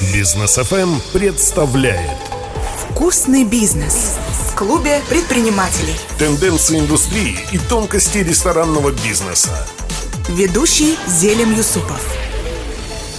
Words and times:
Бизнес 0.00 0.56
ФМ 0.56 0.98
представляет 1.12 2.16
Вкусный 2.78 3.44
бизнес 3.44 4.18
в 4.48 4.56
клубе 4.56 5.00
предпринимателей. 5.10 5.94
тенденции 6.18 6.78
индустрии 6.78 7.36
и 7.52 7.58
тонкости 7.58 8.18
ресторанного 8.18 8.92
бизнеса. 8.92 9.50
Ведущий 10.30 10.96
Зелим 11.06 11.54
Юсупов. 11.54 12.00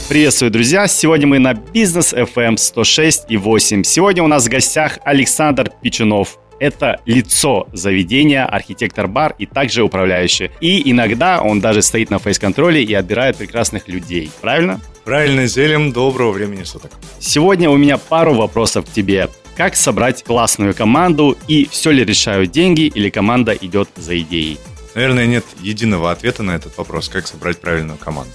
Приветствую, 0.09 0.49
друзья! 0.49 0.88
Сегодня 0.88 1.28
мы 1.28 1.38
на 1.38 1.53
Бизнес 1.53 2.13
FM 2.13 2.57
106 2.57 3.25
и 3.29 3.37
8. 3.37 3.83
Сегодня 3.83 4.23
у 4.23 4.27
нас 4.27 4.45
в 4.45 4.49
гостях 4.49 4.97
Александр 5.03 5.71
Печунов. 5.83 6.39
Это 6.59 6.99
лицо 7.05 7.67
заведения, 7.73 8.43
архитектор-бар 8.45 9.35
и 9.37 9.45
также 9.45 9.83
управляющий. 9.83 10.49
И 10.61 10.89
иногда 10.91 11.41
он 11.41 11.61
даже 11.61 11.83
стоит 11.83 12.09
на 12.09 12.17
фейс-контроле 12.17 12.83
и 12.83 12.93
отбирает 12.95 13.37
прекрасных 13.37 13.87
людей. 13.87 14.31
Правильно? 14.41 14.81
Правильно, 15.04 15.47
Зелем, 15.47 15.92
доброго 15.92 16.31
времени 16.31 16.63
суток. 16.63 16.91
Сегодня 17.20 17.72
у 17.72 17.78
меня 17.78 17.98
пару 17.98 18.36
вопросов 18.36 18.86
к 18.86 18.94
тебе. 18.94 19.30
Как 19.58 19.76
собрать 19.76 20.23
классную 20.23 20.76
команду 20.76 21.38
и 21.48 21.68
все 21.72 21.90
ли 21.90 22.05
решают 22.05 22.52
деньги 22.52 22.82
или 22.82 23.09
команда 23.09 23.54
идет 23.54 23.90
за 23.95 24.20
идеей? 24.20 24.59
Наверное, 24.94 25.26
нет 25.26 25.44
единого 25.59 26.12
ответа 26.12 26.44
на 26.44 26.52
этот 26.52 26.78
вопрос, 26.78 27.09
как 27.09 27.26
собрать 27.26 27.59
правильную 27.59 27.98
команду. 27.98 28.34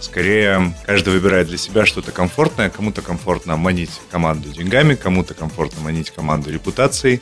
Скорее, 0.00 0.74
каждый 0.86 1.12
выбирает 1.12 1.48
для 1.48 1.58
себя 1.58 1.84
что-то 1.84 2.12
комфортное. 2.12 2.70
Кому-то 2.70 3.02
комфортно 3.02 3.56
манить 3.56 3.90
команду 4.10 4.48
деньгами, 4.48 4.94
кому-то 4.94 5.34
комфортно 5.34 5.82
манить 5.82 6.10
команду 6.10 6.50
репутацией. 6.50 7.20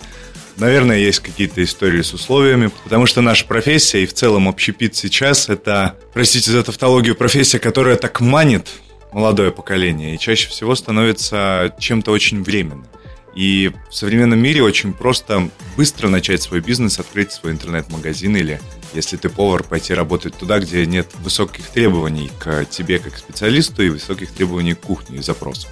Наверное, 0.57 0.99
есть 0.99 1.19
какие-то 1.19 1.65
истории 1.65 2.03
с 2.03 2.15
условиями, 2.15 2.71
потому 2.85 3.07
что 3.07 3.23
наша 3.23 3.45
профессия 3.45 4.05
и 4.05 4.07
в 4.07 4.13
целом 4.13 4.49
общепит 4.49 4.95
сейчас– 4.95 5.49
это, 5.49 5.97
простите 6.13 6.53
за 6.53 6.63
тавтологию, 6.63 7.17
профессия, 7.17 7.59
которая 7.59 7.97
так 7.97 8.21
манит 8.21 8.69
молодое 9.15 9.53
поколение 9.53 10.15
и 10.15 10.19
чаще 10.19 10.49
всего 10.49 10.75
становится 10.75 11.75
чем-то 11.79 12.11
очень 12.11 12.43
временным. 12.43 12.87
И 13.35 13.73
в 13.91 13.95
современном 13.95 14.39
мире 14.39 14.63
очень 14.63 14.93
просто 14.93 15.49
быстро 15.77 16.09
начать 16.09 16.43
свой 16.43 16.61
бизнес, 16.61 17.01
открыть 17.01 17.33
свой 17.33 17.53
интернет-магазин 17.53 18.37
или, 18.37 18.61
если 18.93 19.17
ты 19.17 19.29
повар, 19.29 19.65
пойти 19.65 19.93
работать 19.93 20.37
туда, 20.37 20.61
где 20.61 20.87
нет 20.87 21.09
высоких 21.21 21.67
требований 21.69 22.31
к 22.39 22.65
тебе 22.67 22.99
как 22.99 23.17
специалисту 23.17 23.83
и 23.83 23.89
высоких 23.89 24.31
требований 24.31 24.75
к 24.75 24.81
кухне 24.81 25.19
и 25.19 25.23
запросу. 25.23 25.67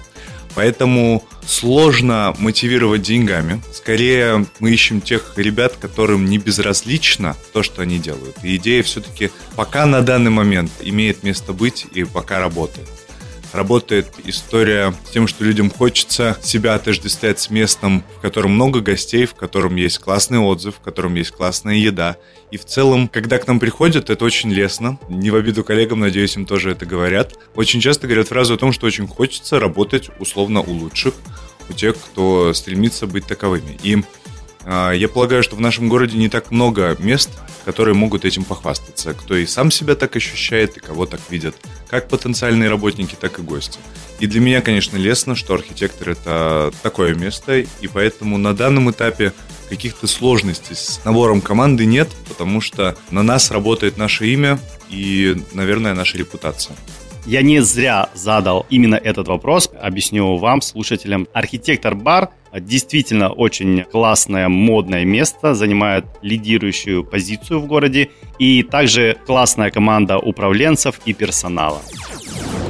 Поэтому 0.55 1.23
сложно 1.45 2.35
мотивировать 2.37 3.01
деньгами. 3.01 3.61
Скорее, 3.73 4.45
мы 4.59 4.71
ищем 4.71 5.01
тех 5.01 5.33
ребят, 5.35 5.77
которым 5.79 6.25
не 6.25 6.37
безразлично 6.37 7.35
то, 7.53 7.63
что 7.63 7.81
они 7.81 7.97
делают. 7.97 8.37
И 8.43 8.55
идея 8.57 8.83
все-таки 8.83 9.31
пока 9.55 9.85
на 9.85 10.01
данный 10.01 10.31
момент 10.31 10.71
имеет 10.81 11.23
место 11.23 11.53
быть 11.53 11.87
и 11.93 12.03
пока 12.03 12.39
работает 12.39 12.87
работает 13.53 14.11
история 14.25 14.93
с 15.05 15.11
тем, 15.11 15.27
что 15.27 15.43
людям 15.45 15.69
хочется 15.69 16.37
себя 16.41 16.73
отождествлять 16.73 17.39
с 17.39 17.49
местом, 17.49 18.03
в 18.17 18.21
котором 18.21 18.51
много 18.51 18.81
гостей, 18.81 19.25
в 19.25 19.35
котором 19.35 19.75
есть 19.75 19.99
классный 19.99 20.39
отзыв, 20.39 20.75
в 20.75 20.79
котором 20.79 21.15
есть 21.15 21.31
классная 21.31 21.75
еда. 21.75 22.17
И 22.51 22.57
в 22.57 22.65
целом, 22.65 23.07
когда 23.07 23.37
к 23.37 23.47
нам 23.47 23.59
приходят, 23.59 24.09
это 24.09 24.25
очень 24.25 24.51
лестно. 24.51 24.97
Не 25.07 25.31
в 25.31 25.35
обиду 25.35 25.63
коллегам, 25.63 25.99
надеюсь, 25.99 26.35
им 26.35 26.45
тоже 26.45 26.71
это 26.71 26.85
говорят. 26.85 27.35
Очень 27.55 27.79
часто 27.79 28.07
говорят 28.07 28.27
фразу 28.27 28.55
о 28.55 28.57
том, 28.57 28.73
что 28.73 28.87
очень 28.87 29.07
хочется 29.07 29.59
работать 29.59 30.09
условно 30.19 30.61
у 30.61 30.71
лучших, 30.71 31.13
у 31.69 31.73
тех, 31.73 31.95
кто 31.95 32.53
стремится 32.53 33.07
быть 33.07 33.25
таковыми. 33.25 33.77
И 33.83 34.03
а, 34.65 34.91
я 34.91 35.07
полагаю, 35.09 35.43
что 35.43 35.55
в 35.55 35.61
нашем 35.61 35.89
городе 35.89 36.17
не 36.17 36.29
так 36.29 36.51
много 36.51 36.95
мест, 36.99 37.29
которые 37.65 37.95
могут 37.95 38.25
этим 38.25 38.43
похвастаться. 38.43 39.13
Кто 39.13 39.35
и 39.35 39.45
сам 39.45 39.71
себя 39.71 39.95
так 39.95 40.15
ощущает, 40.15 40.77
и 40.77 40.79
кого 40.79 41.05
так 41.05 41.21
видят. 41.29 41.55
Как 41.93 42.07
потенциальные 42.07 42.71
работники, 42.71 43.13
так 43.13 43.37
и 43.37 43.43
гости. 43.43 43.77
И 44.17 44.25
для 44.25 44.39
меня, 44.39 44.61
конечно, 44.61 44.97
лестно, 44.97 45.35
что 45.35 45.53
архитектор– 45.53 46.09
это 46.09 46.73
такое 46.81 47.13
место, 47.13 47.59
и 47.59 47.87
поэтому 47.87 48.39
на 48.39 48.55
данном 48.55 48.89
этапе 48.89 49.31
каких-то 49.69 50.07
сложностей 50.07 50.75
с 50.75 51.01
набором 51.05 51.39
команды 51.39 51.85
нет, 51.85 52.09
потому 52.27 52.61
что 52.61 52.97
на 53.11 53.21
нас 53.21 53.51
работает 53.51 53.97
наше 53.97 54.25
имя 54.25 54.59
и, 54.89 55.39
наверное, 55.53 55.93
наша 55.93 56.17
репутация. 56.17 56.75
Я 57.25 57.41
не 57.41 57.61
зря 57.61 58.09
задал 58.13 58.65
именно 58.69 58.95
этот 58.95 59.27
вопрос. 59.27 59.69
Объясню 59.81 60.35
вам, 60.37 60.61
слушателям. 60.61 61.27
Архитектор-бар 61.33 62.29
действительно 62.53 63.29
очень 63.29 63.85
классное, 63.85 64.49
модное 64.49 65.05
место, 65.05 65.55
занимает 65.55 66.05
лидирующую 66.21 67.03
позицию 67.05 67.61
в 67.61 67.67
городе. 67.67 68.09
И 68.39 68.61
также 68.63 69.17
классная 69.25 69.71
команда 69.71 70.17
управленцев 70.17 70.99
и 71.05 71.13
персонала. 71.13 71.81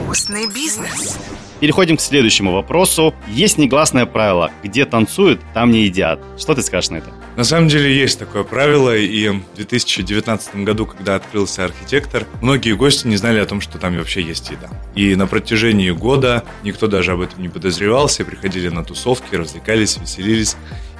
Вкусный 0.03 0.47
бизнес. 0.47 1.17
Переходим 1.59 1.97
к 1.97 2.01
следующему 2.01 2.51
вопросу. 2.51 3.15
Есть 3.27 3.57
негласное 3.57 4.05
правило, 4.05 4.51
где 4.63 4.85
танцуют, 4.85 5.41
там 5.53 5.71
не 5.71 5.85
едят. 5.85 6.19
Что 6.37 6.53
ты 6.53 6.61
скажешь 6.61 6.91
на 6.91 6.97
это? 6.97 7.22
На 7.35 7.43
самом 7.43 7.67
деле 7.67 7.95
есть 7.95 8.19
такое 8.19 8.43
правило, 8.43 8.95
и 8.95 9.29
в 9.29 9.55
2019 9.55 10.57
году, 10.57 10.85
когда 10.85 11.15
открылся 11.15 11.65
архитектор, 11.65 12.27
многие 12.41 12.73
гости 12.73 13.07
не 13.07 13.17
знали 13.17 13.39
о 13.39 13.45
том, 13.45 13.59
что 13.59 13.79
там 13.79 13.97
вообще 13.97 14.21
есть 14.21 14.51
еда. 14.51 14.69
И 14.93 15.15
на 15.15 15.25
протяжении 15.25 15.89
года 15.89 16.43
никто 16.63 16.87
даже 16.87 17.13
об 17.13 17.21
этом 17.21 17.41
не 17.41 17.49
подозревал, 17.49 18.07
все 18.07 18.23
приходили 18.23 18.69
на 18.69 18.83
тусовки, 18.83 19.33
развлекались, 19.35 19.97
веселились. 19.97 20.55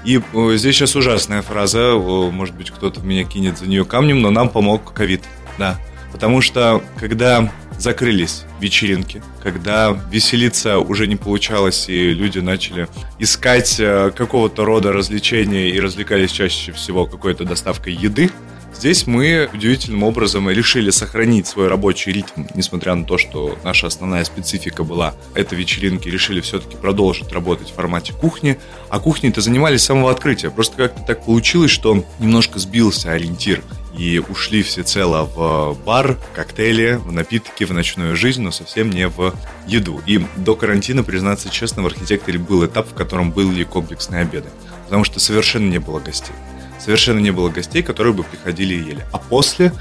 И 0.06 0.22
здесь 0.56 0.76
сейчас 0.76 0.96
ужасная 0.96 1.44
фраза, 1.44 1.94
может 1.94 2.56
быть, 2.56 2.72
кто-то 2.72 3.00
в 3.00 3.06
меня 3.06 3.24
кинет 3.24 3.58
за 3.60 3.68
нее 3.68 3.86
камнем, 3.86 4.22
но 4.22 4.32
нам 4.32 4.50
помог 4.50 4.92
ковид, 4.92 5.22
да. 5.58 5.80
Потому 6.14 6.40
что, 6.42 6.82
когда 7.00 7.52
закрылись 7.78 8.44
вечеринки, 8.62 9.22
когда 9.42 9.98
веселиться 10.12 10.80
уже 10.80 11.08
не 11.08 11.18
получалось, 11.18 11.90
и 11.90 12.14
люди 12.14 12.40
начали 12.40 12.88
искать 13.20 13.78
э, 13.80 14.12
какого-то 14.16 14.64
рода 14.64 14.94
развлечения 14.94 15.70
и 15.70 15.80
развлекались 15.80 16.32
чаще 16.32 16.72
всего 16.72 17.06
какой-то 17.06 17.44
доставкой 17.44 17.94
еды, 17.94 18.30
Здесь 18.76 19.06
мы 19.06 19.50
удивительным 19.54 20.04
образом 20.04 20.50
решили 20.50 20.90
сохранить 20.90 21.48
свой 21.48 21.68
рабочий 21.68 22.12
ритм, 22.12 22.46
несмотря 22.56 22.96
на 22.96 23.06
то, 23.06 23.18
что 23.18 23.58
наша 23.64 23.88
основная 23.88 24.24
специфика 24.24 24.84
была 24.84 25.14
это 25.36 25.56
вечеринки, 25.56 26.10
решили 26.10 26.42
все-таки 26.42 26.76
продолжить 26.76 27.32
работать 27.32 27.70
в 27.70 27.76
формате 27.76 28.14
кухни. 28.14 28.60
А 28.90 29.00
кухней-то 29.00 29.42
занимались 29.42 29.82
с 29.82 29.86
самого 29.86 30.12
открытия. 30.12 30.50
Просто 30.50 30.76
как-то 30.76 31.04
так 31.04 31.24
получилось, 31.24 31.72
что 31.72 32.04
немножко 32.20 32.58
сбился 32.58 33.12
ориентир 33.12 33.62
и 33.98 34.20
ушли 34.20 34.64
всецело 34.64 35.24
в 35.24 35.78
бар, 35.86 36.18
коктейли, 36.34 37.00
в 37.04 37.12
напитки, 37.12 37.64
в 37.64 37.74
ночную 37.74 38.16
жизнь, 38.16 38.42
но 38.42 38.52
совсем 38.52 38.90
не 38.90 39.08
в 39.08 39.34
еду. 39.68 40.02
И 40.06 40.26
до 40.36 40.56
карантина, 40.56 41.04
признаться 41.04 41.50
честно, 41.50 41.84
в 41.84 41.86
архитекторе 41.86 42.40
был 42.40 42.66
этап, 42.66 42.90
в 42.90 42.94
котором 42.94 43.32
были 43.32 43.64
комплексные 43.64 44.22
обеды, 44.22 44.50
потому 44.86 45.04
что 45.04 45.20
совершенно 45.20 45.70
не 45.70 45.80
было 45.80 46.00
гостей. 46.00 46.36
Совершенно 46.80 47.20
не 47.20 47.32
было 47.32 47.50
гостей, 47.50 47.82
которые 47.82 48.14
бы 48.14 48.24
приходили 48.24 48.74
и 48.74 48.84
ели. 48.84 49.06
А 49.12 49.18
после 49.18 49.72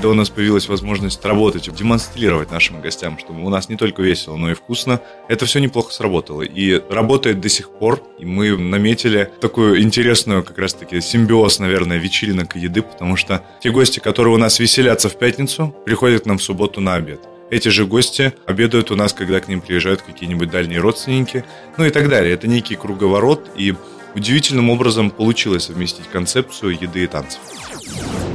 когда 0.00 0.12
у 0.12 0.14
нас 0.14 0.30
появилась 0.30 0.66
возможность 0.66 1.22
работать, 1.26 1.70
демонстрировать 1.74 2.50
нашим 2.50 2.80
гостям, 2.80 3.18
что 3.18 3.34
у 3.34 3.50
нас 3.50 3.68
не 3.68 3.76
только 3.76 4.00
весело, 4.00 4.36
но 4.36 4.50
и 4.50 4.54
вкусно, 4.54 5.02
это 5.28 5.44
все 5.44 5.58
неплохо 5.58 5.92
сработало. 5.92 6.40
И 6.40 6.80
работает 6.88 7.38
до 7.38 7.50
сих 7.50 7.68
пор. 7.68 8.02
И 8.18 8.24
мы 8.24 8.56
наметили 8.56 9.30
такую 9.42 9.82
интересную 9.82 10.42
как 10.42 10.56
раз-таки 10.56 11.02
симбиоз, 11.02 11.58
наверное, 11.58 11.98
вечеринок 11.98 12.56
и 12.56 12.60
еды, 12.60 12.80
потому 12.80 13.16
что 13.16 13.44
те 13.60 13.70
гости, 13.70 14.00
которые 14.00 14.34
у 14.34 14.38
нас 14.38 14.58
веселятся 14.58 15.10
в 15.10 15.18
пятницу, 15.18 15.76
приходят 15.84 16.22
к 16.22 16.26
нам 16.26 16.38
в 16.38 16.42
субботу 16.42 16.80
на 16.80 16.94
обед. 16.94 17.20
Эти 17.50 17.68
же 17.68 17.84
гости 17.84 18.32
обедают 18.46 18.90
у 18.90 18.96
нас, 18.96 19.12
когда 19.12 19.38
к 19.38 19.48
ним 19.48 19.60
приезжают 19.60 20.00
какие-нибудь 20.00 20.48
дальние 20.48 20.80
родственники, 20.80 21.44
ну 21.76 21.84
и 21.84 21.90
так 21.90 22.08
далее. 22.08 22.32
Это 22.32 22.48
некий 22.48 22.74
круговорот, 22.74 23.50
и 23.54 23.74
удивительным 24.14 24.70
образом 24.70 25.10
получилось 25.10 25.64
совместить 25.64 26.08
концепцию 26.08 26.80
еды 26.80 27.04
и 27.04 27.06
танцев. 27.06 27.40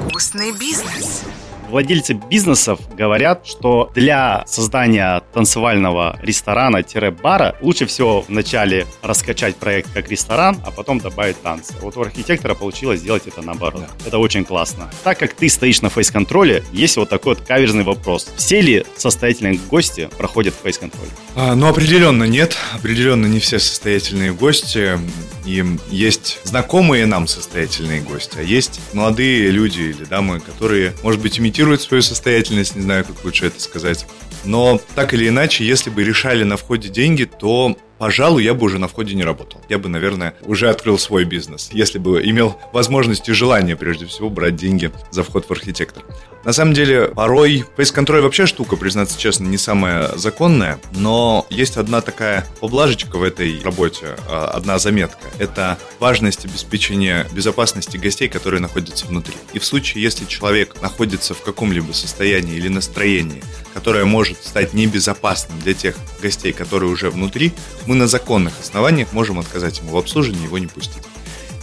Вкусный 0.10 0.52
бизнес 0.52 1.24
владельцы 1.70 2.14
бизнесов 2.14 2.80
говорят, 2.96 3.46
что 3.46 3.92
для 3.94 4.44
создания 4.48 5.22
танцевального 5.34 6.20
ресторана-бара 6.22 7.56
лучше 7.62 7.86
всего 7.86 8.26
вначале 8.28 8.86
раскачать 9.02 9.56
проект 9.56 9.92
как 9.94 10.10
ресторан, 10.10 10.60
а 10.66 10.72
потом 10.72 11.00
добавить 11.00 11.42
танцы. 11.42 11.74
Вот 11.82 11.98
у 11.98 12.02
архитектора 12.02 12.56
получилось 12.56 13.00
сделать 13.00 13.28
это 13.28 13.42
наоборот. 13.42 13.82
Да. 13.82 14.08
Это 14.08 14.18
очень 14.18 14.46
классно. 14.46 14.90
Так 15.04 15.20
как 15.20 15.34
ты 15.34 15.50
стоишь 15.50 15.82
на 15.82 15.90
фейс-контроле, 15.90 16.64
есть 16.72 16.98
вот 16.98 17.10
такой 17.10 17.36
вот 17.36 17.46
каверзный 17.46 17.84
вопрос. 17.84 18.28
Все 18.36 18.62
ли 18.62 18.86
состоятельные 18.98 19.60
гости 19.70 20.10
проходят 20.18 20.54
фейс-контроль? 20.62 21.08
А, 21.36 21.56
ну, 21.56 21.68
определенно 21.68 22.24
нет. 22.24 22.58
Определенно 22.74 23.26
не 23.26 23.40
все 23.40 23.60
состоятельные 23.60 24.34
гости. 24.34 25.00
И 25.46 25.64
есть 25.90 26.40
знакомые 26.44 27.06
нам 27.06 27.28
состоятельные 27.28 28.02
гости, 28.02 28.38
а 28.40 28.42
есть 28.42 28.80
молодые 28.94 29.52
люди 29.52 29.82
или 29.82 30.04
дамы, 30.04 30.40
которые, 30.40 30.94
может 31.04 31.22
быть, 31.22 31.40
имитируют 31.40 31.55
имитирует 31.56 31.82
свою 31.82 32.04
состоятельность, 32.04 32.76
не 32.76 32.82
знаю, 32.82 33.06
как 33.06 33.24
лучше 33.24 33.46
это 33.48 33.62
сказать. 33.62 34.06
Но 34.44 34.82
так 34.94 35.14
или 35.14 35.30
иначе, 35.30 35.66
если 35.66 35.90
бы 35.90 36.04
решали 36.04 36.44
на 36.44 36.58
входе 36.58 36.90
деньги, 36.90 37.24
то 37.24 37.78
пожалуй, 37.98 38.44
я 38.44 38.54
бы 38.54 38.66
уже 38.66 38.80
на 38.80 38.88
входе 38.88 39.16
не 39.16 39.24
работал. 39.24 39.62
Я 39.70 39.78
бы, 39.78 39.90
наверное, 39.90 40.36
уже 40.42 40.70
открыл 40.70 40.98
свой 40.98 41.24
бизнес, 41.26 41.70
если 41.72 41.98
бы 41.98 42.24
имел 42.24 42.60
возможность 42.74 43.30
и 43.30 43.34
желание, 43.34 43.76
прежде 43.76 44.06
всего, 44.06 44.30
брать 44.30 44.56
деньги 44.56 44.92
за 45.12 45.24
вход 45.24 45.48
в 45.48 45.52
архитектор. 45.52 46.04
На 46.46 46.54
самом 46.54 46.74
деле, 46.74 47.08
порой 47.08 47.66
фейс-контроль 47.76 48.22
вообще 48.22 48.46
штука, 48.46 48.76
признаться 48.76 49.20
честно, 49.20 49.46
не 49.46 49.58
самая 49.58 50.16
законная, 50.16 50.80
но 50.92 51.48
есть 51.50 51.76
одна 51.76 52.02
такая 52.02 52.46
поблажечка 52.60 53.18
в 53.18 53.24
этой 53.24 53.60
работе, 53.64 54.16
а, 54.30 54.52
одна 54.54 54.78
заметка. 54.78 55.28
Это 55.40 55.80
важность 56.00 56.46
обеспечения 56.46 57.28
безопасности 57.32 57.98
гостей, 57.98 58.30
которые 58.30 58.62
находятся 58.62 59.08
внутри. 59.08 59.34
И 59.54 59.60
в 59.60 59.66
случае, 59.66 60.04
если 60.04 60.26
человек 60.26 60.80
находится 60.84 61.34
в 61.34 61.42
каком-либо 61.42 61.94
состоянии 61.94 62.56
или 62.56 62.68
настроении, 62.68 63.42
которое 63.74 64.06
может 64.06 64.44
стать 64.44 64.74
небезопасным 64.74 65.60
для 65.62 65.74
тех 65.74 65.96
гостей, 66.22 66.54
которые 66.54 66.92
уже 66.92 67.10
внутри, 67.10 67.54
мы 67.88 67.96
на 67.96 68.08
законных 68.08 68.54
основаниях 68.60 69.14
можем 69.14 69.40
отказать 69.40 69.80
ему 69.80 69.92
в 69.92 69.98
обслуживании, 69.98 70.46
его 70.46 70.58
не 70.58 70.68
пустить. 70.68 71.04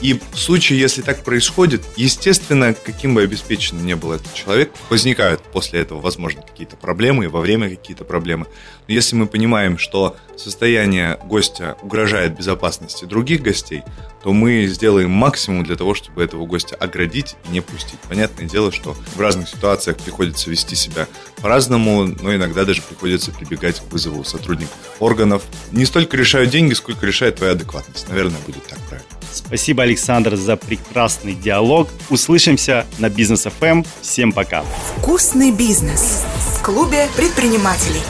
И 0.03 0.21
в 0.33 0.37
случае, 0.37 0.81
если 0.81 1.01
так 1.01 1.23
происходит, 1.23 1.83
естественно, 1.97 2.75
каким 2.75 3.15
бы 3.15 3.23
обеспеченным 3.23 3.87
ни 3.87 3.95
был 3.95 4.13
этот 4.13 4.35
человек, 4.35 4.73
возникают 4.91 5.41
после 5.41 5.81
этого, 5.81 6.01
возможно, 6.01 6.43
какие-то 6.43 6.77
проблемы, 6.77 7.25
и 7.25 7.29
во 7.29 7.41
время 7.41 7.71
какие-то 7.71 8.05
проблемы. 8.05 8.47
Но 8.89 8.95
если 8.95 9.15
мы 9.15 9.29
понимаем, 9.29 9.79
что 9.79 10.17
состояние 10.37 11.21
гостя 11.25 11.77
угрожает 11.83 12.37
безопасности 12.37 13.05
других 13.05 13.43
гостей, 13.43 13.85
то 14.25 14.33
мы 14.33 14.67
сделаем 14.67 15.11
максимум 15.11 15.63
для 15.63 15.77
того, 15.77 15.95
чтобы 15.95 16.25
этого 16.25 16.47
гостя 16.47 16.75
оградить 16.75 17.37
и 17.49 17.53
не 17.53 17.61
пустить. 17.61 18.01
Понятное 18.09 18.49
дело, 18.49 18.73
что 18.73 18.97
в 19.15 19.21
разных 19.21 19.49
ситуациях 19.49 19.99
приходится 19.99 20.51
вести 20.51 20.75
себя 20.75 21.07
по-разному, 21.37 22.07
но 22.07 22.35
иногда 22.35 22.65
даже 22.65 22.83
приходится 22.83 23.31
прибегать 23.31 23.79
к 23.79 23.93
вызову 23.93 24.25
сотрудников 24.25 24.77
органов. 24.99 25.45
Не 25.71 25.85
столько 25.85 26.17
решают 26.17 26.51
деньги, 26.51 26.75
сколько 26.75 27.07
решает 27.07 27.37
твоя 27.37 27.53
адекватность. 27.53 28.09
Наверное, 28.09 28.41
будет 28.45 28.67
так 28.67 28.81
правильно. 28.89 29.22
Спасибо, 29.33 29.83
Александр, 29.83 30.37
за 30.37 30.57
прекрасный 30.57 31.35
диалог. 31.35 31.89
Услышимся 32.11 32.87
на 32.99 33.09
Бизнес 33.09 33.45
ФМ. 33.45 33.83
Всем 34.01 34.33
пока. 34.33 34.65
Вкусный 34.99 35.51
бизнес 35.51 36.25
в 36.57 36.63
клубе 36.63 37.09
предпринимателей. 37.17 38.03